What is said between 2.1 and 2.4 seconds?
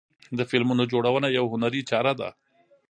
ده.